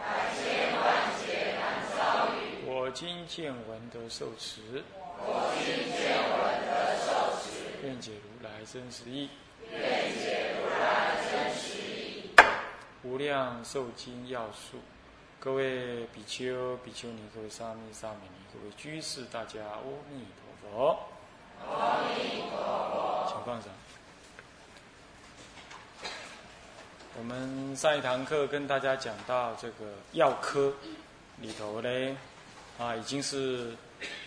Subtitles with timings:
[0.00, 0.82] 百千万
[1.20, 1.62] 劫难
[1.96, 2.64] 遭遇。
[2.66, 4.82] 我今见闻得受持。
[5.18, 7.10] 我今见闻得受
[7.42, 7.86] 持。
[7.86, 9.28] 愿解如来真实义。
[9.70, 12.30] 愿解如来真实义。
[13.02, 14.78] 无量寿经要素，
[15.40, 20.98] 各位比丘、比丘尼，各位沙弥、沙弥尼，各位居士，大家阿弥陀佛。
[21.66, 23.26] 阿弥陀佛。
[23.28, 23.70] 请放上。
[27.18, 30.72] 我们上一堂课跟大家讲到这个药科
[31.42, 32.16] 里头呢，
[32.78, 33.76] 啊，已经是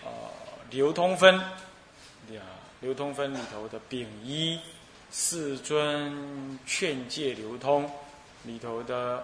[0.04, 0.12] 呃
[0.70, 1.36] 流通分
[2.30, 2.42] 呀，
[2.82, 4.60] 流通分里头的丙一
[5.12, 7.90] 世尊劝诫流通
[8.44, 9.24] 里头的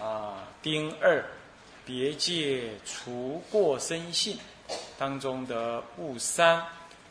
[0.00, 1.22] 啊丁二
[1.84, 4.38] 别界除过生性
[4.98, 6.64] 当中的戊三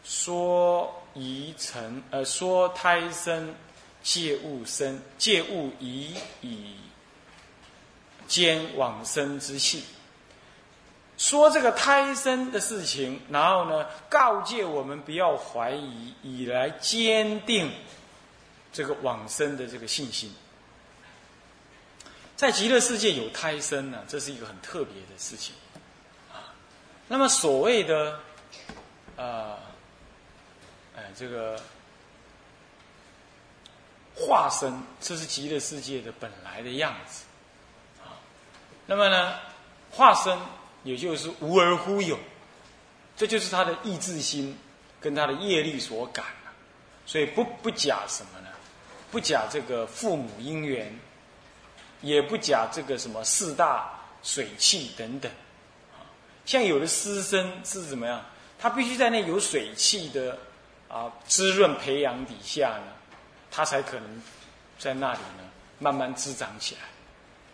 [0.03, 3.53] 说疑尘呃说胎生。
[4.03, 6.75] 借物生，借物以以
[8.27, 9.81] 兼往生之性。
[11.17, 17.71] 说这个胎生的事情，然后呢，告诫我们不要怀疑，以来坚定
[18.73, 20.33] 这个往生的这个信心。
[22.35, 25.53] 在极乐世界有胎生呢，这是一个很特别的事情
[26.33, 26.55] 啊。
[27.07, 28.19] 那么所谓的
[29.15, 29.59] 啊，
[30.95, 31.61] 哎，这个。
[34.21, 37.23] 化身，这是极乐世界的本来的样子，
[38.01, 38.15] 啊，
[38.85, 39.35] 那么呢，
[39.91, 40.37] 化身
[40.83, 42.17] 也就是无而忽有，
[43.17, 44.57] 这就是他的意志心
[44.99, 46.25] 跟他的业力所感
[47.05, 48.47] 所以不不假什么呢？
[49.11, 50.97] 不假这个父母因缘，
[52.01, 53.91] 也不假这个什么四大
[54.23, 55.31] 水气等等，
[55.93, 56.05] 啊，
[56.45, 58.23] 像有的师生是怎么样？
[58.57, 60.37] 他必须在那有水气的
[60.87, 63.00] 啊滋润培养底下呢。
[63.51, 64.21] 它才可能
[64.79, 65.43] 在那里呢，
[65.77, 66.81] 慢慢滋长起来，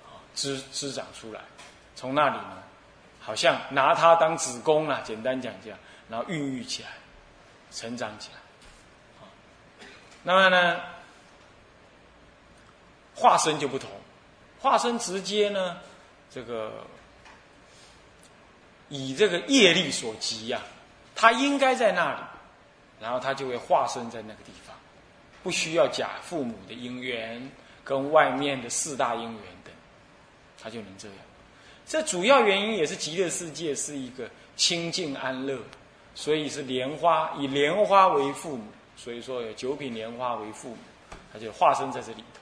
[0.05, 1.41] 啊，滋滋长出来，
[1.95, 2.63] 从那里呢，
[3.19, 6.89] 好像拿它当子宫啊，简单讲这样，然后孕育起来，
[7.71, 8.37] 成长起来，
[9.19, 9.25] 啊，
[10.21, 10.79] 那么呢，
[13.15, 13.89] 化身就不同，
[14.59, 15.77] 化身直接呢，
[16.29, 16.85] 这个
[18.89, 20.61] 以这个业力所及呀，
[21.15, 22.21] 它应该在那里，
[23.01, 24.75] 然后它就会化身在那个地方。
[25.47, 27.41] 不需要假父母的因缘
[27.81, 29.73] 跟外面的四大因缘等，
[30.61, 31.17] 他就能这样。
[31.85, 35.57] 这主要原因也是极乐世界是一个清净安乐，
[36.13, 38.65] 所以是莲花以莲花为父母，
[38.97, 40.77] 所以说有九品莲花为父母，
[41.31, 42.41] 他就化身在这里头。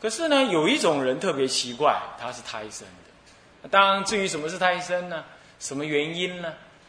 [0.00, 2.88] 可是呢，有一种人特别奇怪，他是胎生
[3.62, 3.68] 的。
[3.68, 5.22] 当然，至于什么是胎生呢？
[5.58, 6.48] 什么原因呢？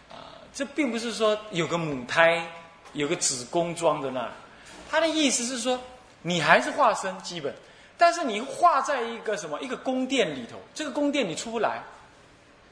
[0.09, 2.49] 啊，这并不是说有个母胎
[2.93, 4.31] 有个子宫装在那。
[4.93, 5.79] 他的意思是说，
[6.21, 7.51] 你还是化身基本，
[7.97, 11.81] 但是你化在一个什么一个宫殿里头，这个宫殿你出不来。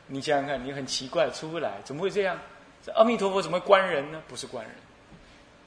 [0.06, 2.38] 你想想看，你很奇怪出不来，怎么会这样？
[2.86, 4.22] 这阿弥陀佛怎么会关人呢？
[4.28, 4.76] 不是关人，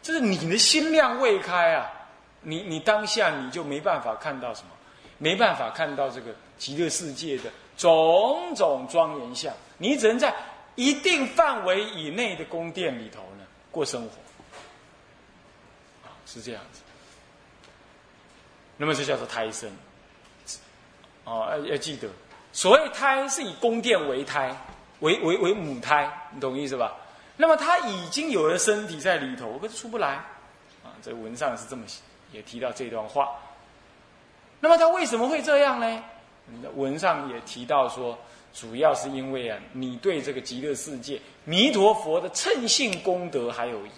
[0.00, 1.90] 就是你的心量未开啊！
[2.42, 4.68] 你你当下你就没办法看到什么，
[5.18, 10.32] 没办法看到这个极乐世界的种种庄严相，你只能在
[10.76, 14.10] 一定范围以内的宫殿里头呢过生活。
[16.26, 16.80] 是这样子，
[18.76, 19.70] 那么这叫做胎生，
[21.24, 22.08] 哦，要要记得，
[22.52, 24.56] 所谓胎是以宫殿为胎，
[25.00, 26.96] 为为为母胎，你懂意思吧？
[27.36, 30.14] 那么他已经有了身体在里头，可是出不来，
[30.82, 32.00] 啊，这文上是这么写，
[32.32, 33.28] 也提到这段话。
[34.60, 36.02] 那么他为什么会这样呢？
[36.74, 38.18] 文上也提到说，
[38.52, 43.90] 主要是因为啊，你对这个极乐世界弥陀佛的称性功德还有疑。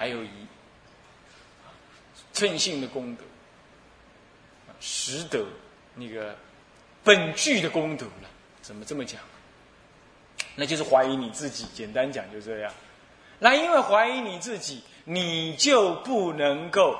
[0.00, 0.30] 还有一
[2.32, 3.22] 称性的功德，
[4.80, 5.44] 实得
[5.94, 6.34] 那个
[7.04, 8.30] 本具的功德了。
[8.62, 9.20] 怎么这么讲？
[10.56, 11.66] 那就是怀疑你自己。
[11.74, 12.72] 简单讲就这样。
[13.40, 16.98] 那因为怀疑你自己，你就不能够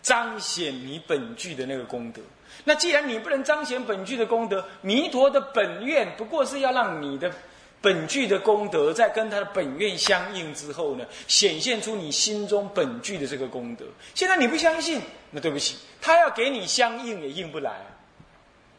[0.00, 2.22] 彰显你本具的那个功德。
[2.64, 7.30] 那既然你不能彰显本具的功德，弥陀的本愿不过是要让你的。
[7.80, 13.84] 本具的功德，在跟他的本愿相应之后呢，显现出你心中本具的这个功德。
[14.14, 17.80] 现在你不相信，那对不起，他要给你相应也应不来。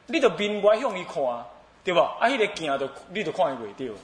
[0.08, 1.16] 你就面歪向伊看，
[1.84, 2.18] 对吧？
[2.20, 3.96] 啊，迄个镜都你都看伊袂到。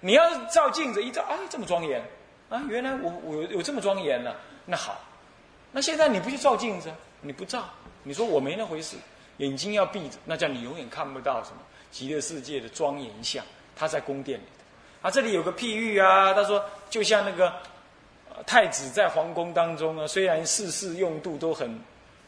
[0.00, 2.02] 你要照镜子一照，哎，这么庄严
[2.48, 2.62] 啊！
[2.68, 4.32] 原来我我有这么庄严呢。
[4.64, 5.00] 那好，
[5.72, 6.90] 那现在你不去照镜子，
[7.20, 7.64] 你不照，
[8.02, 8.96] 你说我没那回事，
[9.38, 11.56] 眼睛要闭着，那叫你永远看不到什么
[11.90, 13.44] 极乐世界的庄严相。
[13.76, 14.44] 他在宫殿里
[15.02, 17.52] 啊，这里有个譬喻啊，他说就像那个
[18.46, 21.78] 太子在皇宫当中啊，虽然事事用度都很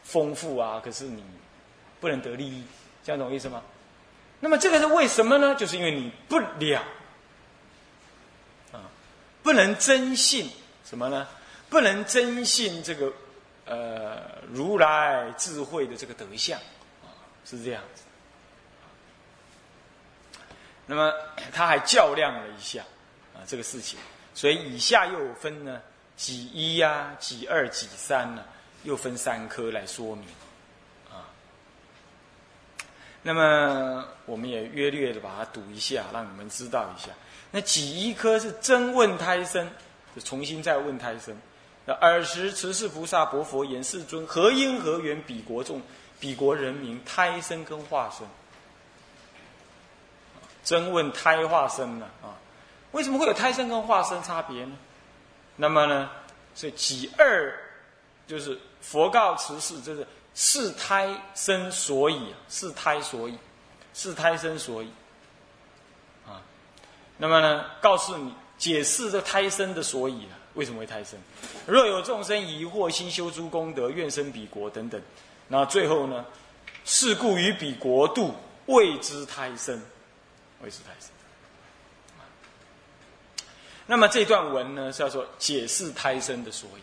[0.03, 1.23] 丰富啊，可是你
[1.99, 2.63] 不能得利益，
[3.03, 3.61] 这样懂意思吗？
[4.39, 5.55] 那么这个是为什么呢？
[5.55, 6.83] 就是因为你不了
[8.71, 8.85] 啊，
[9.41, 10.49] 不能真信
[10.85, 11.27] 什么呢？
[11.69, 13.11] 不能真信这个
[13.65, 14.21] 呃
[14.53, 16.59] 如来智慧的这个德相
[17.03, 17.09] 啊，
[17.43, 18.03] 是这样子。
[20.89, 21.13] 那么
[21.51, 22.81] 他还较量了一下
[23.35, 23.99] 啊这个事情，
[24.33, 25.81] 所以以下又分呢
[26.15, 28.43] 几一呀、几二、几三呢，
[28.83, 30.25] 又分三科来说明
[31.11, 31.27] 啊。
[33.21, 37.09] 那么我们也约略的把它读一下，让你们知道一下。
[37.51, 39.69] 那几一科是真问胎生，
[40.15, 41.37] 就重新再问胎生。
[41.85, 45.81] 那尔时慈氏菩萨薄佛言：世尊，何因何缘彼国众、
[46.19, 48.27] 彼国人民胎生跟化生？
[50.67, 52.05] 真问胎化生呢？
[52.21, 52.35] 啊，
[52.91, 54.75] 为什么会有胎生跟化生差别呢？
[55.55, 56.09] 那么呢，
[56.53, 57.57] 所以己二
[58.27, 60.05] 就是佛告慈氏，就是
[60.35, 63.37] 是胎生所以，是胎所以，
[63.93, 64.91] 是胎生所以。
[66.27, 66.43] 啊，
[67.17, 71.17] 那么呢，告诉你解释这胎生的所以，为什么会胎生？
[71.65, 75.01] 若有众生疑惑，心修诸功德，愿生彼国等等，
[75.47, 76.25] 那最后呢，
[76.83, 78.35] 是故于彼国度
[78.65, 79.81] 谓之胎生。
[80.61, 81.09] 为是胎生。
[83.85, 86.81] 那么这段文呢是要说解释胎生的所以。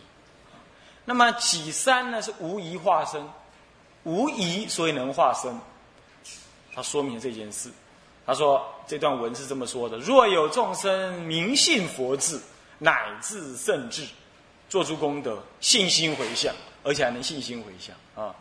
[1.05, 3.29] 那么己三呢是无疑化生，
[4.03, 5.61] 无疑所以能化生。
[6.73, 7.69] 他说明这件事。
[8.25, 12.41] 他说这段文是这么说的：若有众生明信佛智，
[12.79, 14.03] 乃至圣智，
[14.67, 16.51] 做出功德，信心回向，
[16.83, 18.33] 而且还能信心回向啊。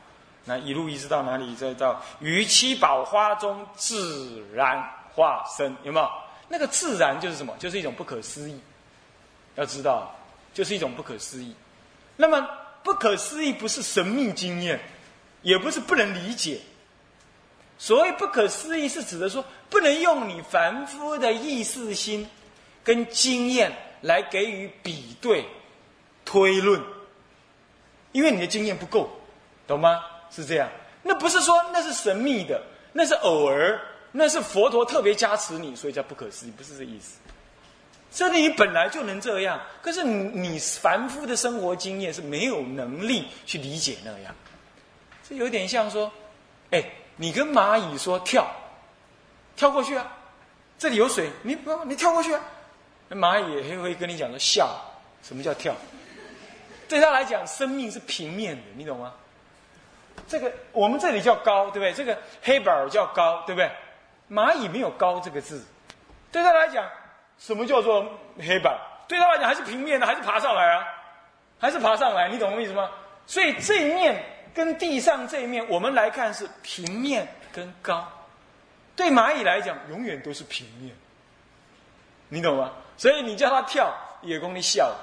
[0.47, 1.55] 那一路一直到哪里？
[1.55, 4.83] 再到于七宝花中自然。
[5.15, 6.11] 化身有没有？
[6.49, 7.55] 那个自然就是什么？
[7.59, 8.61] 就是一种不可思议。
[9.55, 10.15] 要知道，
[10.53, 11.55] 就是一种不可思议。
[12.17, 12.47] 那么
[12.83, 14.79] 不可思议不是神秘经验，
[15.43, 16.61] 也不是不能理解。
[17.79, 22.29] 所谓不可思议，是指的说不能用你凡夫的意识心
[22.85, 23.73] 跟经验
[24.03, 25.45] 来给予比对
[26.25, 26.81] 推论，
[28.13, 29.11] 因为你的经验不够，
[29.67, 30.01] 懂吗？
[30.31, 30.69] 是这样。
[31.03, 32.63] 那不是说那是神秘的，
[32.93, 33.81] 那是偶尔。
[34.17, 37.19] 那是佛陀特别加持你，所以叫不可思议，不是这意思。
[38.13, 44.33] 这里你本来就能这样，可是你你凡夫的生活经验是没有能力去理解那样。
[45.29, 46.13] 这有点像说，
[46.71, 46.85] 哎，
[47.17, 48.49] 你跟蚂蚁说跳，
[49.57, 50.17] 跳过去啊，
[50.79, 52.41] 这里有水，你不你跳过去啊，
[53.09, 54.81] 那蚂蚁还会跟你讲说笑，
[55.25, 55.75] 什么叫跳？
[56.89, 59.13] 对他来讲，生命是平面的，你懂吗？
[60.29, 61.93] 这个我们这里叫高，对不对？
[61.93, 63.69] 这个黑板叫高，对不对？
[64.31, 65.65] 蚂蚁没有高这个字，
[66.33, 66.89] 对他来讲，
[67.39, 68.05] 什么叫做
[68.39, 68.77] 黑板？
[69.07, 70.87] 对他来讲还是平面的，还是爬上来啊？
[71.61, 72.29] 还是爬上来？
[72.29, 72.91] 你懂我意思吗？
[73.27, 74.23] 所以这一面
[74.55, 78.07] 跟地上这一面，我们来看是平面跟高。
[78.97, 80.95] 对蚂蚁来讲，永远都是平面。
[82.29, 82.73] 你懂吗？
[82.97, 84.95] 所以你叫它跳，也供你笑。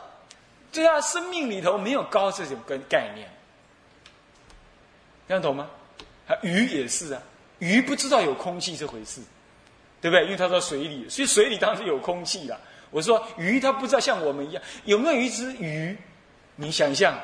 [0.72, 3.30] 对它生命里头没有高这种跟概念，
[5.28, 5.68] 这样懂吗？
[6.42, 7.22] 鱼也是啊。
[7.62, 9.22] 鱼不知道有空气这回事，
[10.02, 10.26] 对不对？
[10.26, 12.60] 因为它在水里，所以水里当然有空气了。
[12.90, 15.96] 我说鱼它不知道像我们一样有没有一只鱼，
[16.56, 17.16] 你想象，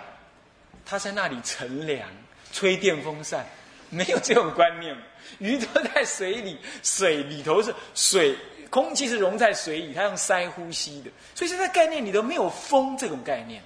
[0.86, 2.08] 它在那里乘凉、
[2.54, 3.44] 吹电风扇，
[3.90, 4.96] 没有这种观念。
[5.40, 8.38] 鱼都在水里，水里头是水，
[8.70, 13.60] 空气是融在水里，它用鳃呼吸的，所以现在概念里头没有风这种概念，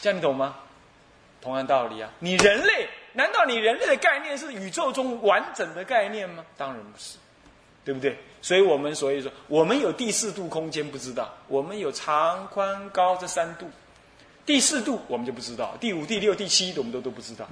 [0.00, 0.56] 这样你懂吗？
[1.40, 2.88] 同样道理啊，你人类。
[3.16, 6.44] 难道你人类的概念是宇宙中完整的概念吗？
[6.56, 7.16] 当然不是，
[7.84, 8.18] 对不对？
[8.42, 13.70] 所以我们所以说，我们有第四度空间不知道，我们有长宽高这三度，
[14.44, 17.48] 第四度我们就不知道，第五、第六、第七我们都都不知道。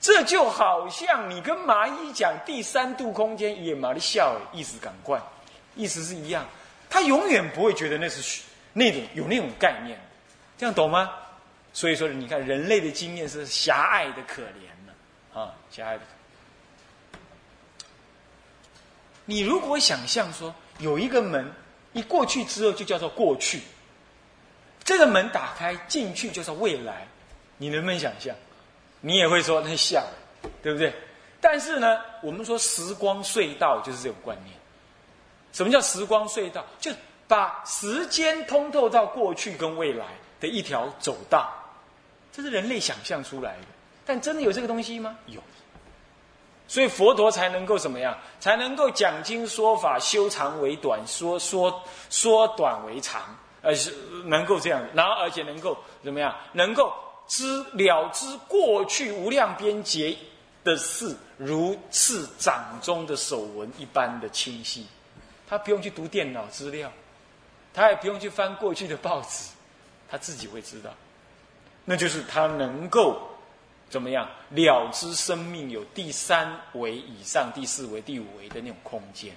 [0.00, 5.20] 这就好像你跟蚂蚁讲第三度空间，野马的笑，意思赶快，
[5.74, 6.46] 意思是一样，
[6.88, 9.98] 他永远不会觉得那是那种有那种概念，
[10.56, 11.10] 这样懂吗？
[11.72, 14.70] 所以说，你看人类的经验是狭隘的可怜。
[15.32, 16.02] 啊，亲爱的，
[19.24, 21.52] 你如果想象说有一个门
[21.92, 23.62] 一过去之后就叫做过去，
[24.82, 27.06] 这个门打开进去就是未来，
[27.58, 28.34] 你能不能想象？
[29.00, 30.04] 你也会说那像，
[30.62, 30.92] 对不对？
[31.40, 34.56] 但是呢，我们说时光隧道就是这种观念。
[35.52, 36.66] 什么叫时光隧道？
[36.78, 36.92] 就
[37.26, 40.06] 把时间通透到过去跟未来
[40.40, 41.50] 的一条走道，
[42.32, 43.66] 这是人类想象出来的。
[44.10, 45.16] 但真的有这个东西吗？
[45.26, 45.40] 有。
[46.66, 48.18] 所以佛陀才能够怎么样？
[48.40, 53.22] 才能够讲经说法，修长为短，说说说短为长，
[53.62, 54.82] 而是能够这样。
[54.94, 56.34] 然后而且能够怎么样？
[56.54, 56.92] 能够
[57.28, 60.16] 知了知过去无量边劫
[60.64, 64.88] 的事，如次掌中的手纹一般的清晰。
[65.48, 66.90] 他不用去读电脑资料，
[67.72, 69.50] 他也不用去翻过去的报纸，
[70.10, 70.90] 他自己会知道。
[71.84, 73.29] 那就是他能够。
[73.90, 79.34] 怎么样了知生命有第三维以上、第四维、第五维的那种空间？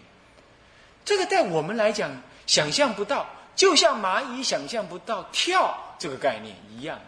[1.03, 2.09] 这个在我们来讲
[2.45, 6.99] 想象不到，就像蚂蚁想象不到跳这个概念一样。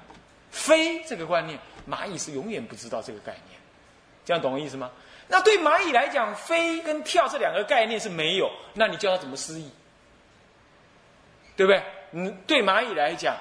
[0.49, 3.59] 飞这个观念，蚂蚁是永远不知道这个概念。
[4.25, 4.89] 这样懂我意思吗？
[5.27, 9.69] 那对蚂蚁来讲，飞跟跳这两个概念是没有，那你叫它怎么失忆？
[11.55, 11.83] 对不对？
[12.11, 13.37] 嗯，对蚂蚁来讲，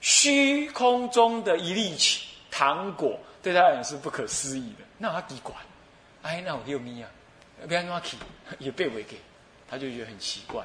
[0.00, 2.27] 虚空中的一粒气。
[2.50, 5.56] 糖果对他而言是不可思议的，那他几管？
[6.22, 7.08] 哎，那我六米啊，
[7.66, 8.16] 不要拿去，
[8.58, 9.16] 也被围给，
[9.68, 10.64] 他就觉得很奇怪。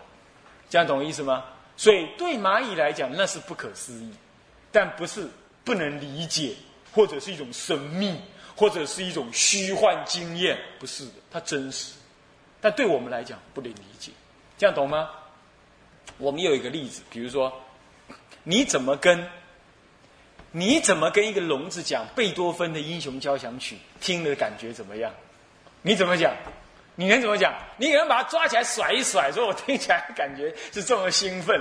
[0.70, 1.46] 这样懂意思吗？
[1.78, 4.12] 所以对蚂蚁来讲，那是不可思议，
[4.72, 5.28] 但不是
[5.64, 6.56] 不能理解，
[6.92, 8.20] 或者是一种神秘，
[8.56, 11.94] 或者是一种虚幻经验，不是的，它真实。
[12.60, 14.12] 但对我们来讲，不能理解。
[14.58, 15.10] 这样懂吗？
[16.18, 17.54] 我们有一个例子，比如说，
[18.44, 19.24] 你怎么跟？
[20.56, 23.76] 你怎么跟一个聋子讲贝多芬的《英雄交响曲》？
[24.00, 25.12] 听的感觉怎么样？
[25.82, 26.32] 你怎么讲？
[26.96, 27.52] 你能怎么讲？
[27.76, 31.60] 你可能把他抓起来甩一甩，说我听起来感觉是这么兴奋，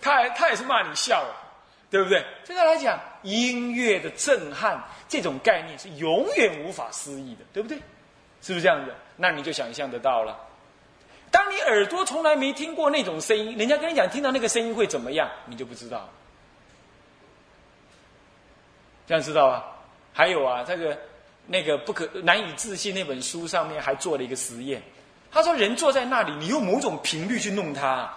[0.00, 1.22] 他还他也是骂你笑，
[1.90, 2.24] 对不对？
[2.46, 7.76] 对他来讲，音乐的震撼这种概念是永远无法思议的，对不对？
[8.40, 8.94] 是不是这样的？
[9.18, 10.34] 那你就想象得到了。
[11.30, 16.08] 当你耳朵从来没听过那种声音，人家跟你讲听到那个声音会怎么样，你就不知道。
[19.06, 19.64] 这样知道吧？
[20.12, 20.98] 还有啊，这个
[21.46, 24.82] 那个不可难以置信那本书上面还做了一个实验。
[25.30, 28.12] 他说，人坐在那里，你用某种频率去弄他，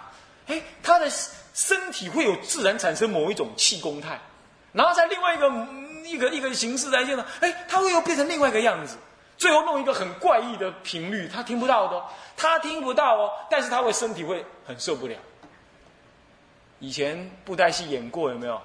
[0.46, 1.10] 哎，他的
[1.54, 4.20] 身体会有自然产生某一种气功态，
[4.72, 5.48] 然后在另外一个
[6.04, 8.98] 一个一个形式来见呢，哎，他会又变成另外一个样子，
[9.38, 12.04] 最后弄一个很怪异的频率，他听不到的，
[12.36, 15.16] 他听不到哦，但是他会身体会很受不了。
[16.78, 18.60] 以前布袋戏演过有没有？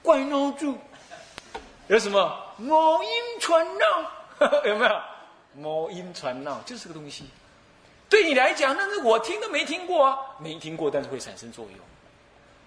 [0.00, 0.78] 怪闹住。
[1.90, 4.48] 有什么魔音传闹？
[4.64, 5.00] 有没有
[5.54, 6.60] 魔音传闹？
[6.64, 7.28] 就是个东西。
[8.08, 11.74] 对你来讲，那是我听都没听过啊，没听过，但是会产生作用。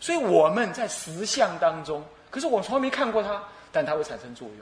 [0.02, 4.58] 所以我们在实相当中，可是我从来没看过它，但它会产生作用。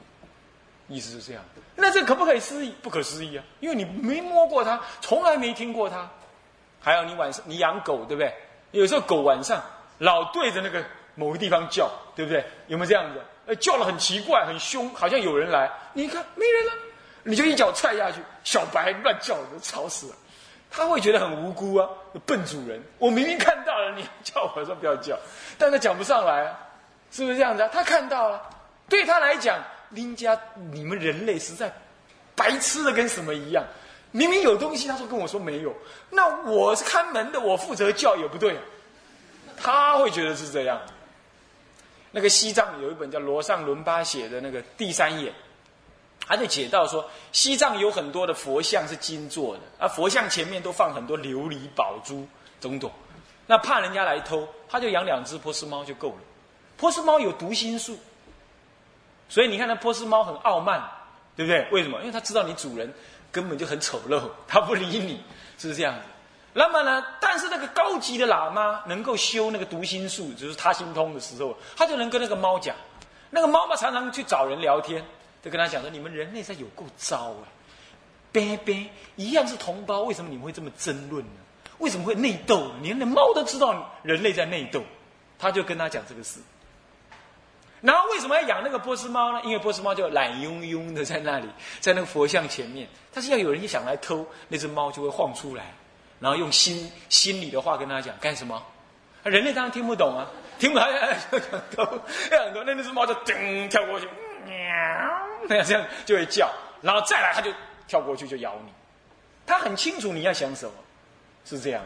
[0.86, 1.42] 意思是这样。
[1.74, 2.72] 那这可不可以思议？
[2.82, 6.08] 不可思议啊，因为你没摸过它，从来没听过它。
[6.80, 8.32] 还有你晚上你养狗对不对？
[8.70, 9.60] 有时候狗晚上
[9.98, 12.44] 老对着那个某个地方叫，对不对？
[12.68, 13.20] 有没有这样子？
[13.46, 15.70] 呃，叫了很奇怪，很凶，好像有人来。
[15.92, 16.72] 你看没人了，
[17.24, 20.14] 你就一脚踹下去，小白乱叫，都吵死了。
[20.70, 21.86] 他会觉得很无辜啊，
[22.24, 25.18] 笨主人，我明明看到了，你叫我说不要叫，
[25.58, 26.58] 但他讲不上来啊，
[27.10, 27.68] 是不是这样子啊？
[27.70, 28.40] 他看到了，
[28.88, 29.58] 对他来讲，
[29.90, 30.38] 林家
[30.72, 31.70] 你们人类实在
[32.34, 33.62] 白痴的跟什么一样，
[34.12, 35.74] 明明有东西，他说跟我说没有，
[36.08, 38.56] 那我是看门的，我负责叫也不对，
[39.58, 40.80] 他会觉得是这样。
[42.12, 45.32] 那个西藏有一本叫罗尚伦巴写的那个《第三眼》，
[46.26, 52.26] 他就解到说，西藏有很多的佛像是金做的，啊佛像前面都放很多琉璃宝珠
[52.60, 52.92] 种种，
[53.46, 56.18] 那怕人家来偷，他就养两只波斯猫就够了。
[56.76, 57.98] 波斯猫有读心术，
[59.28, 60.82] 所以你看那波斯猫很傲慢，
[61.34, 61.66] 对不对？
[61.70, 61.98] 为什么？
[62.00, 62.92] 因为它知道你主人
[63.30, 65.22] 根本就很丑陋，它不理你，
[65.58, 66.00] 是不是这样子？
[66.54, 67.04] 那么呢？
[67.20, 72.76] 但是那个高级的喇嘛能够修那个读心术，就是他心通的时候，他就能跟那个猫讲。
[73.30, 75.02] 那个猫嘛，常常去找人聊天，
[75.42, 77.48] 就跟他讲说：“你们人类在有够糟啊！
[78.30, 81.40] 别别，一样是同胞，为什么你们会这么争论呢？
[81.78, 82.70] 为什么会内斗？
[82.82, 84.82] 连那猫都知道人类在内斗。”
[85.38, 86.40] 他就跟他讲这个事。
[87.80, 89.40] 然后为什么要养那个波斯猫呢？
[89.42, 91.48] 因为波斯猫就懒慵慵的在那里，
[91.80, 95.72] 在那个佛像前面，但是要有人一想来偷，那只猫就会晃出来。
[96.22, 98.62] 然后用心心里的话跟他讲干什么？
[99.24, 100.26] 人类当然听不懂啊，
[100.58, 100.88] 听不懂
[101.32, 101.84] 就想偷，
[102.30, 104.06] 很多那那只猫就噔跳过去，
[104.46, 104.54] 喵，
[105.48, 106.48] 那样这样就会叫，
[106.80, 107.50] 然后再来它就
[107.88, 108.72] 跳过去就咬你，
[109.44, 110.72] 他很清楚你要想什么，
[111.44, 111.82] 是这样。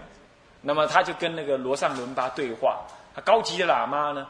[0.63, 2.81] 那么他就跟那个罗尚伦巴对话，
[3.15, 4.27] 他高级的喇嘛呢，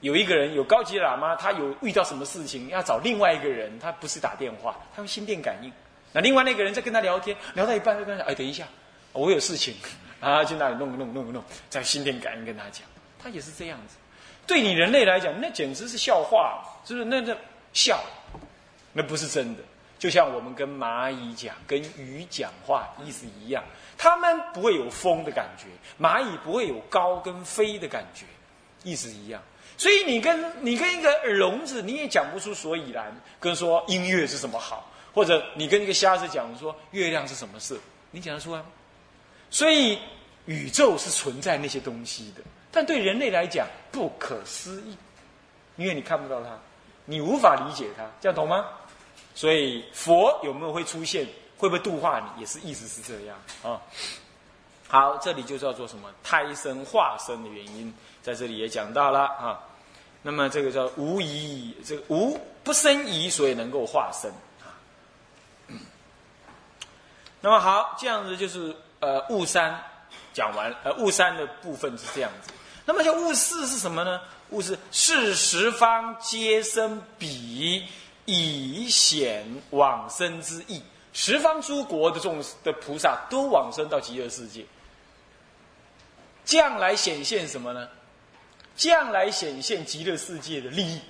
[0.00, 5.72] 有一个人有高级的喇嘛，他有遇到什么事情要找另外一个人，他不是打电话，他用心电感应，
[6.12, 8.64] 那另外那个人在跟他聊天，聊到一半就跟他讲：“哎，等一下，
[9.14, 9.74] 我有事情
[10.20, 12.82] 啊，去那里弄弄弄弄，在心电感应跟他讲。”
[13.18, 13.96] 他也是这样子。
[14.46, 17.04] 对你人类来讲，那简直是笑话，是不是？
[17.06, 17.34] 那那
[17.72, 18.04] 笑，
[18.92, 19.62] 那不是真的。
[19.98, 23.64] 就像我们跟蚂蚁讲、跟鱼讲话意思一样，
[23.96, 25.64] 他们不会有风的感觉，
[25.98, 28.26] 蚂蚁不会有高跟飞的感觉，
[28.82, 29.40] 意思一样。
[29.78, 37.78] 所以你跟你跟一个聋子，你也讲不出所以然，跟说音乐是什么好，或者你跟一个瞎子讲说月亮是什么色，
[38.10, 38.66] 你讲得出来吗？
[39.54, 39.96] 所以
[40.46, 42.42] 宇宙是存在那些东西的。
[42.72, 44.98] 但对人类来讲不可思议，
[45.76, 46.58] 因为你看不到它，
[47.04, 48.66] 你无法理解它，这样懂吗？
[49.32, 51.24] 所以佛有没有会出现，
[51.56, 53.80] 会不会度化你，也是意思是这样啊。
[54.88, 57.94] 好，这里就叫做什么胎生化生的原因，
[58.24, 59.60] 在这里也讲到了啊。
[60.20, 64.28] 那么这个叫无疑，这个无不生疑，所以能够化生
[64.64, 64.74] 啊。
[67.40, 69.78] 那么好，这样子就是呃悟三
[70.32, 72.50] 讲完，呃悟三的部分是这样子。
[72.86, 74.20] 那么叫物事是什么呢？
[74.50, 77.86] 物事是十方皆生彼，
[78.24, 80.82] 以显往生之意。
[81.12, 84.64] 十方诸国的众的菩萨都往生到极乐世界，
[86.44, 87.88] 将来显现什么呢？
[88.74, 91.00] 将来显现极乐世界的利益。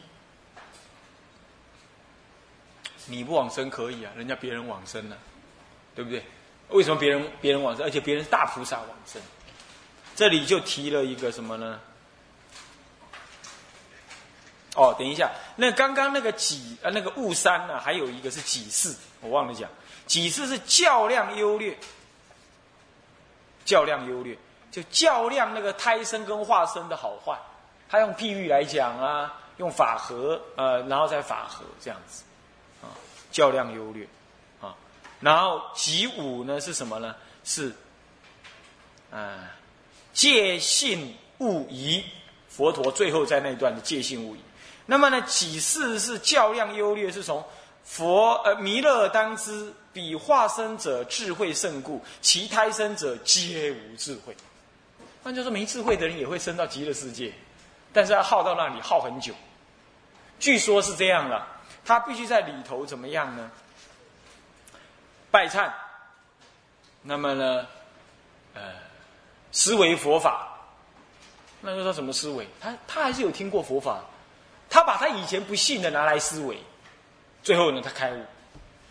[3.07, 5.17] 你不往生可以啊，人家别人往生了，
[5.95, 6.23] 对不对？
[6.71, 9.21] 为什么别人别人往生，而且别人是大菩萨往生？
[10.17, 11.81] 这里就提了一个什么呢？
[14.77, 19.71] 哦，等一下，那刚刚那个己呃那个雾山呢，还有一个是己事，我忘了讲。
[20.07, 21.79] 己事是较量优劣，
[23.65, 24.37] 较量优劣，
[24.71, 27.39] 就较量那个胎生跟化生的好坏。
[27.89, 32.25] 他用譬喻来讲啊，用法和呃，然后再法和这样子
[32.83, 32.91] 啊，
[33.31, 34.09] 较量优劣。
[35.25, 37.17] 然后己午呢是什么呢？
[37.43, 37.73] 是
[39.11, 39.51] 啊。
[40.13, 42.05] 戒性勿疑，
[42.49, 44.39] 佛陀最后在那段的戒性勿疑。
[44.87, 47.45] 那么呢，几世是较量优劣，是从
[47.83, 54.37] 佛呃弥勒当知，彼化身者智慧胜故，其胎生者皆无智慧。
[55.25, 57.33] 那就是，没智慧的人也会升到极乐世界，
[57.93, 59.35] 但是要耗到那里耗很久。
[60.39, 61.45] 据说是这样了，
[61.85, 63.51] 他必须在里头怎么样呢？
[65.35, 65.69] 拜忏。
[67.03, 67.67] 那么呢，
[68.55, 68.85] 呃。
[69.57, 70.49] 思维佛法，
[71.61, 72.45] 那说他什么思维？
[72.61, 74.03] 他他还是有听过佛法，
[74.69, 76.59] 他把他以前不信的拿来思维，
[77.41, 78.25] 最后呢，他开悟，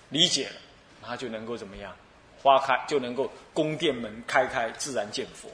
[0.07, 0.55] 理解了，
[1.01, 1.93] 然后就能够怎么样？
[2.41, 5.49] 花开就能够宫殿门开开，自然见佛，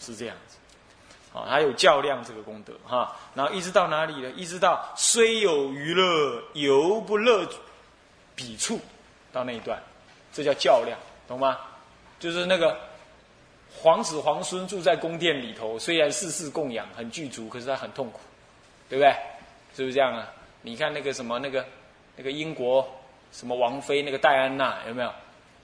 [0.00, 0.56] 是这样子。
[1.38, 4.30] 啊，还有较量这个功德哈，然后一直到哪里呢？
[4.30, 7.46] 一直到虽有娱乐，犹不乐
[8.34, 8.80] 彼处，
[9.30, 9.78] 到那一段，
[10.34, 11.58] 这叫较量，懂吗？
[12.20, 12.78] 就是那个。
[13.76, 18.20] 皇子皇孙住在宫殿里头，虽然世事供养很具足，可是他很痛苦，
[18.88, 19.12] 对不对？
[19.74, 20.32] 是不是这样啊？
[20.62, 21.66] 你看那个什么那个
[22.14, 22.88] 那个英国
[23.32, 25.12] 什么王妃那个戴安娜有没有？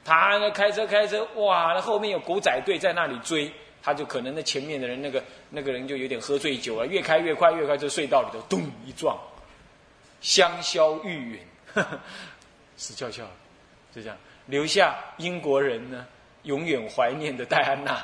[0.05, 9.17] 他开车开车，哇，那后面有狗仔队在那里追，他就可能那前面的人那个那个人就有点喝醉酒了，越开越快，越快，这隧道里头咚一撞，
[10.21, 11.41] 香消玉
[11.75, 11.87] 殒，
[12.77, 13.23] 死翘翘，
[13.95, 14.17] 就这样
[14.51, 16.05] 留下英国人呢。
[16.45, 18.03] 永远怀念的戴安娜，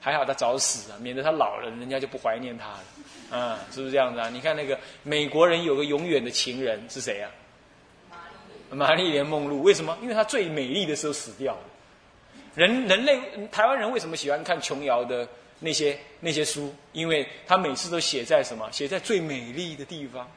[0.00, 4.28] 还好她早死啊，免得她老了，人家就不怀念她了，啊，是不是这样子啊？
[4.28, 7.30] 你看那个美国人有个永远的情人是谁啊？
[8.70, 9.96] 玛丽莲梦露，为什么？
[10.02, 11.62] 因为她最美丽的时候死掉了。
[12.56, 13.20] 人人类
[13.52, 15.26] 台湾人为什么喜欢看琼瑶的
[15.60, 16.74] 那些那些书？
[16.90, 18.68] 因为他每次都写在什么？
[18.72, 20.28] 写在最美丽的地方，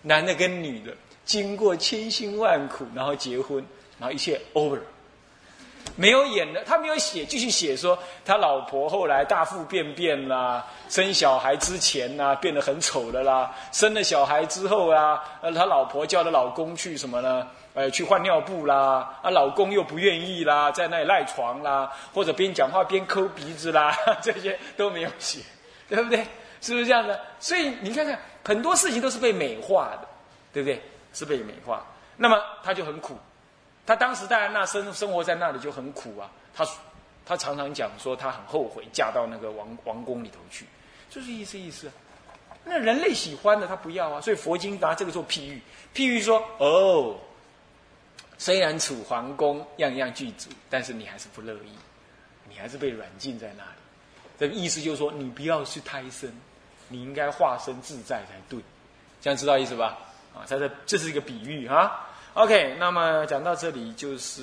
[0.00, 3.62] 男的跟女的经过千辛万苦，然后结婚，
[4.00, 4.80] 然后一切 over。
[5.96, 17.46] 没有演的，他没有写，继续写说他老婆后来大腹便便啦，生小孩之前呐变得很丑的啦，生了小孩之后啊，呃，他老婆叫他老公去什么呢？
[17.74, 25.40] 呃，去换尿布啦，啊，老公又不愿意啦，在那里赖床啦，或者边讲话边抠鼻子啦， 这些都没有写，
[25.88, 26.24] 对不对？
[26.60, 27.20] 是不是这样的？
[27.40, 30.08] 所以你看看，很多事情都是被美化的，
[30.52, 30.80] 对不对？
[31.12, 31.84] 是被美化，
[32.16, 33.18] 那么他就很苦。
[33.90, 36.64] 他当时戴安娜生生活在那里就很苦啊，他
[37.26, 40.64] 他常常讲说他很后悔嫁到那个王王宫里头去，
[41.10, 41.90] 就是意思意思。
[42.64, 45.60] 那人类喜欢的他不要啊，所以佛经拿这个做譬喻，
[45.92, 47.16] 譬喻说哦，
[48.38, 51.74] 虽然楚皇宫样样具足，但是你还是不乐意，
[52.48, 53.80] 你还是被软禁在那里。
[54.38, 56.32] 这个意思就是说，你不要去胎生，
[56.86, 58.60] 你应该化身自在才对，
[59.20, 59.98] 这样知道意思吧？
[60.32, 62.06] 啊，在这这是一个比喻啊。
[62.34, 64.42] OK，那么讲到这里就是，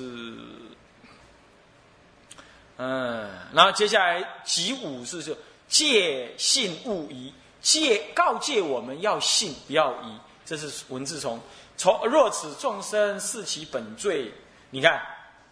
[2.76, 5.36] 嗯，然后接下来集五是说
[5.68, 11.40] 戒信勿疑，戒告诫我们要信不要疑，这是文字从
[11.76, 14.32] 从若此众生视其本罪，
[14.70, 15.00] 你看。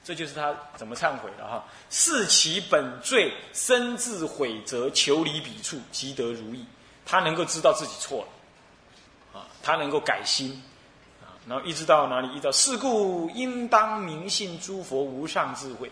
[0.04, 1.64] 这就是他怎么忏悔了哈？
[1.90, 6.64] 视其本罪，深自悔则求离彼处，即得如意。
[7.04, 8.24] 他能够知道自己错
[9.32, 10.62] 了，啊，他能够改心，
[11.48, 12.28] 然后一直到哪里？
[12.32, 15.90] 一直到是故应当明信诸佛无上智慧，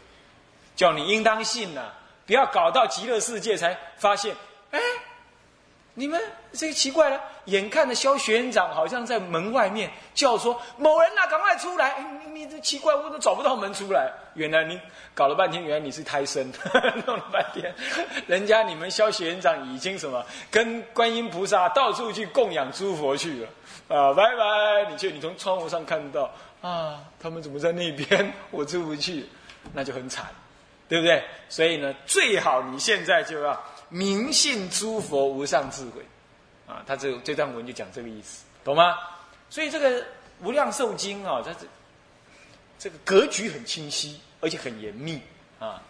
[0.75, 1.93] 叫你应当信呐，
[2.27, 4.35] 不要搞到极乐世界才发现，
[4.71, 4.81] 哎。
[5.97, 6.21] 你们
[6.53, 14.13] 这个奇怪了，眼看着萧学院长好像在门外面叫说：“某人呐，赶快出来！”你你这奇怪，我都找不到门出来。
[14.35, 14.77] 原来你
[15.15, 16.53] 搞了半天，原来你是胎生，
[17.07, 17.73] 弄了半天，
[18.27, 23.49] 人家你们萧学院长已经什么跟观音菩萨到处去供养诸佛去了
[23.89, 24.13] 啊！
[24.15, 24.91] 拜拜！
[24.91, 26.31] 你去，你从窗户上看到
[26.63, 28.33] 啊，他们怎么在那边？
[28.51, 29.27] 我出不去，
[29.73, 30.27] 那就很惨，
[30.89, 31.23] 对不对？
[31.49, 33.61] 所以呢，最好你现在就要。
[33.91, 36.05] 明信诸佛无上智慧，
[36.67, 38.97] 啊，他这这段文就讲这个意思，懂吗？
[39.51, 40.01] 所以这个
[40.43, 41.67] 《无量寿经》啊，它这
[42.77, 45.21] 这个格局很清晰，而且很严密
[45.61, 45.81] 啊。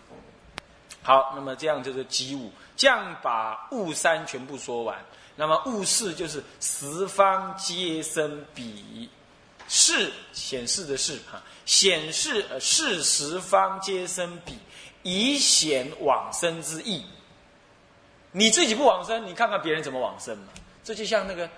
[1.02, 4.98] 好，那么这样就是集五，这样把物三全部说完。
[5.36, 9.08] 那么物四就是十方皆生彼，
[9.68, 14.56] 是显示的是哈，显示呃是十方皆生彼，
[15.02, 17.04] 以显往生之意。
[18.30, 20.48] 你自己不往生，你看看别人怎么往生嘛？
[20.82, 21.46] 这就像那个《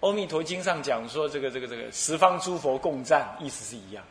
[0.00, 4.04] 阿弥陀经》上讲说，这个这个这个十方诸佛共赞，意思是一样。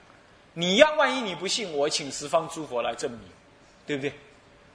[0.53, 3.21] 你要万一你不信，我请十方诸佛来证明，
[3.87, 4.13] 对不对？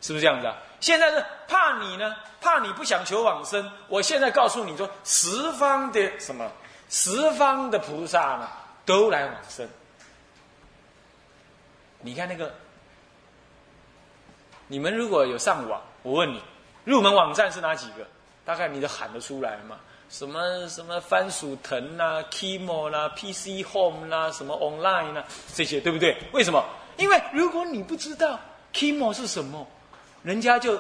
[0.01, 0.57] 是不是这样子啊？
[0.81, 3.71] 现在是怕你呢，怕你不想求往生。
[3.89, 6.51] 我现在告诉你说，十方的什么，
[6.89, 8.49] 十方的菩萨呢，
[8.85, 9.69] 都来往生。
[12.01, 12.55] 你看那个，
[14.69, 16.41] 你们如果有上网，我问你。
[16.85, 18.07] 入门网站是哪几个？
[18.45, 19.77] 大概你都喊得出来嘛？
[20.09, 26.17] 什么什么番薯藤啦、Kimo 啦、PC Home 啦、什么 Online 啦，这些对不对？
[26.33, 26.65] 为什么？
[26.97, 28.39] 因为如果你不知道
[28.73, 29.67] Kimo 是什么，
[30.27, 30.77] 人家就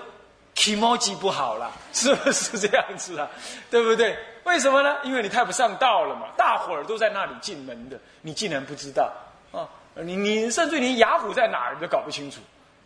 [0.57, 3.31] Kimoji 不好了， 是不是这样子啊？
[3.71, 4.19] 对不对？
[4.43, 4.97] 为什么呢？
[5.05, 6.27] 因为你太不上道了嘛！
[6.37, 9.13] 大伙儿都在那里进门的，你竟然不知道
[9.53, 9.63] 啊？
[9.95, 12.41] 你你甚至连雅虎在哪儿你都搞不清楚，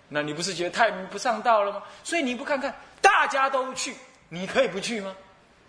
[0.09, 1.83] 那你不是觉得太不上道了吗？
[2.05, 2.75] 所以你不看看。
[3.01, 3.95] 大家都去，
[4.29, 5.15] 你可以不去吗？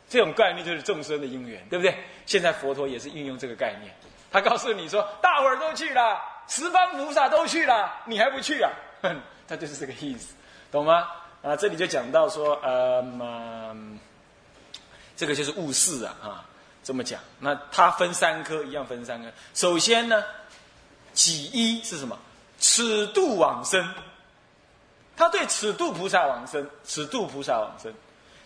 [0.09, 1.95] 这种概念就是众生的因缘，对不对？
[2.25, 3.93] 现在佛陀也是运用这个概念，
[4.29, 8.69] 他告诉你说：大伙儿都去了，十方菩萨都去了，你还不去啊？
[9.01, 10.35] 哼他就是这个意思，
[10.71, 11.07] 懂吗？
[11.43, 13.75] 啊，这里就讲到说，呃，
[15.17, 16.45] 这个就是物事啊，啊，
[16.83, 17.19] 这么讲。
[17.39, 19.29] 那它分三科，一样分三科。
[19.53, 20.23] 首先呢，
[21.13, 22.17] 己一是什么？
[22.59, 23.85] 尺度往生。
[25.17, 27.93] 他对此度菩萨往生，此度菩萨往生。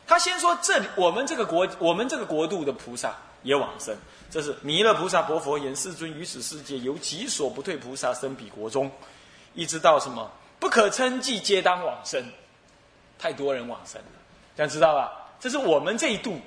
[0.07, 3.95] 他先说这里，我们这个国，我们这个国度的菩萨也往生。
[4.29, 8.91] 这是弥勒菩萨薄佛言：世尊于此世界有己所不退菩萨生彼国中，
[9.53, 10.29] 一直到什么
[10.65, 12.25] 不可称计皆当往生。
[13.19, 14.07] 太多人往生了，
[14.57, 15.11] 这样知道吧？
[15.39, 16.39] 这是我们这一度，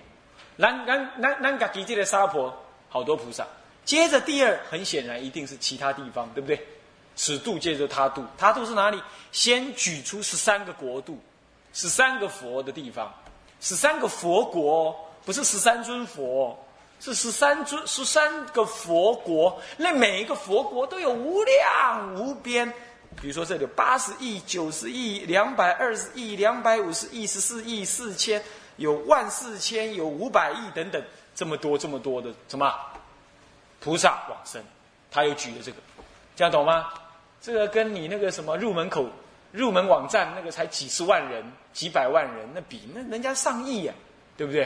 [0.56, 2.52] 南南南南嘎吉界的沙婆
[2.88, 3.46] 好多菩萨。
[3.84, 6.60] 接着第二，很显然一定是其他地方，对不对？
[7.14, 9.00] 此度接着他度，他度是哪里？
[9.30, 11.16] 先举出十三个国度，
[11.72, 13.14] 十三个佛的地方，
[13.60, 16.58] 十三个佛国，不是十三尊佛，
[16.98, 19.60] 是十三尊十三个佛国。
[19.76, 22.72] 那每一个佛国都有无量无边，
[23.20, 28.40] 比如说这里有八十亿、九十亿、两百二十亿、两百五十亿、十四亿、四千，
[28.76, 31.02] 有万四千，有五百亿等等，
[31.34, 32.72] 这么多这么多的什么
[33.80, 34.62] 菩萨往生，
[35.10, 35.78] 他又举了这个，
[36.36, 36.92] 这样懂吗？
[37.40, 39.06] 这个跟你那个什么入门口、
[39.52, 43.94] 入门网站那个才几十万人、几百万人，那比那人家上亿呀，
[44.36, 44.64] 对不对？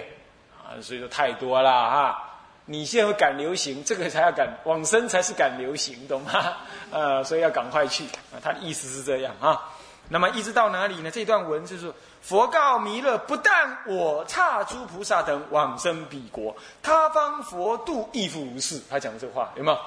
[0.56, 2.31] 啊，所以说太多了哈。
[2.64, 6.56] 你现在会赶流行，这个才要赶往生才是赶流行，懂吗？
[6.90, 8.38] 呃，所以要赶快去啊。
[8.42, 9.60] 他的意思是这样啊。
[10.08, 11.10] 那么一直到哪里呢？
[11.10, 18.80] 这段文就是佛告弥勒：不但我刹诸菩萨等往生彼国，他方佛度亦复如是。
[18.90, 19.78] 他讲的这话有没有？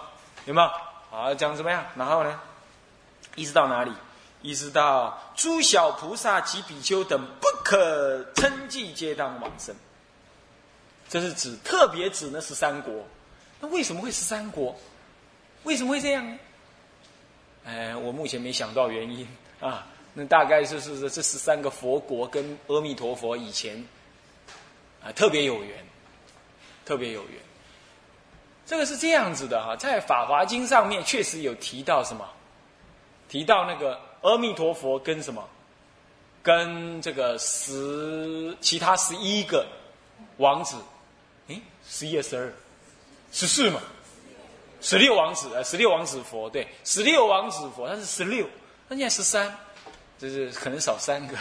[0.45, 0.69] 有没有？
[1.11, 1.85] 好，讲怎么样？
[1.95, 2.39] 然后呢？
[3.35, 3.91] 一直到哪里？
[4.41, 9.75] 一直到诸小菩萨及比丘等不可称计，皆当往生。
[11.07, 12.93] 这是指特别指那十三国。
[13.59, 14.75] 那为什么会十三国？
[15.63, 16.37] 为什么会这样呢？
[17.65, 19.27] 哎，我目前没想到原因
[19.59, 19.87] 啊。
[20.13, 23.83] 那大概是是这十三个佛国跟阿弥陀佛以前
[25.03, 25.85] 啊特别有缘，
[26.85, 27.39] 特别有缘。
[28.65, 32.25] 这个是这样子的哈，在《法华经》上面确实有提到什么？
[33.27, 35.43] 提到那个阿弥陀佛跟什么？
[36.41, 39.67] 跟这个十其他十一个
[40.37, 40.77] 王子，
[41.47, 42.51] 诶，十一、十二、
[43.31, 43.81] 十四嘛，
[44.81, 48.47] 十六王子啊，十六王子佛对，十六王子佛，他是十六，
[48.87, 49.55] 那现在十三，
[50.17, 51.37] 就是可能少三个，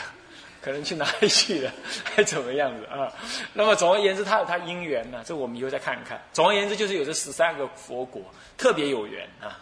[0.61, 1.73] 可能去哪里去了，
[2.05, 3.13] 还怎么样子啊？
[3.53, 6.23] 那么总而言之，他有他因缘呢，这我们以后再看一看。
[6.33, 8.23] 总而言之，就是有这十三个佛国
[8.57, 9.59] 特别有缘啊。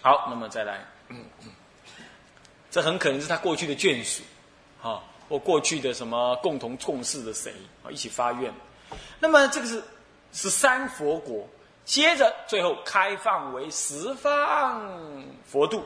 [0.00, 0.84] 好，那么再来。
[1.08, 1.50] 嗯嗯
[2.70, 4.22] 这很可能是他过去的眷属，
[4.80, 7.52] 啊，或过去的什么共同共事的谁
[7.84, 8.52] 啊，一起发愿。
[9.18, 9.82] 那么这个是
[10.32, 11.48] 是三佛国，
[11.84, 14.82] 接着最后开放为十方
[15.44, 15.84] 佛度。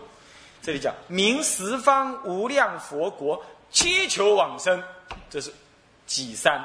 [0.63, 3.41] 这里讲明十方无量佛国，
[3.71, 4.83] 七求往生，
[5.31, 5.53] 这是
[6.07, 6.65] 几三？